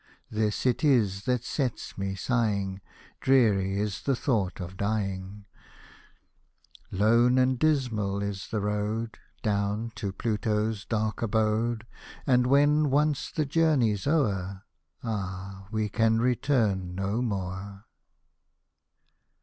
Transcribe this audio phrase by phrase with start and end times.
[0.31, 2.81] This it is that sets me sighing;
[3.19, 5.45] Dreary is the thought of dying!
[6.89, 11.85] Lone and dismal is the road, Down to Pluto's dark abode;
[12.25, 14.63] And, when once the journey's o'er.
[15.03, 15.67] Ah!
[15.69, 17.85] we can return no more